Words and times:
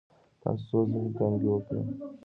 تاسو 0.41 0.63
څو 0.67 0.79
ځلې 0.91 1.09
کانګې 1.17 1.49
وکړې؟ 1.51 1.81